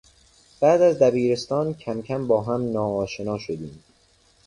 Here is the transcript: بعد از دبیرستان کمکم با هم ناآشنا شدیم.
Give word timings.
بعد 0.61 0.81
از 0.81 0.99
دبیرستان 0.99 1.73
کمکم 1.73 2.27
با 2.27 2.41
هم 2.41 2.71
ناآشنا 2.71 3.37
شدیم. 3.37 3.83